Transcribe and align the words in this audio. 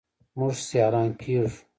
موږ 0.37 0.53
سیالان 0.67 1.09
کیږو. 1.21 1.53